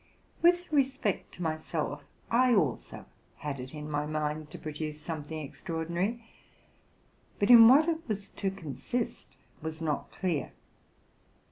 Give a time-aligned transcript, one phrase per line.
[0.41, 2.01] With respect to myself,
[2.31, 3.05] I also
[3.35, 6.25] had it in my mind to pro duce something extraordinary;
[7.37, 10.53] but in what it was to consist was not clear.